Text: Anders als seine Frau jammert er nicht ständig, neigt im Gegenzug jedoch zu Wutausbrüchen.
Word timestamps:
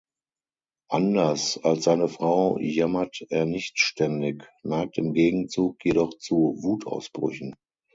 Anders 0.89 1.59
als 1.61 1.83
seine 1.83 2.07
Frau 2.07 2.57
jammert 2.57 3.23
er 3.29 3.45
nicht 3.45 3.77
ständig, 3.77 4.49
neigt 4.63 4.97
im 4.97 5.13
Gegenzug 5.13 5.77
jedoch 5.85 6.17
zu 6.17 6.57
Wutausbrüchen. 6.59 7.53